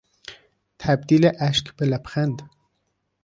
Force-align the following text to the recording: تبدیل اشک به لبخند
تبدیل 0.79 1.31
اشک 1.39 1.75
به 1.75 1.85
لبخند 1.85 2.41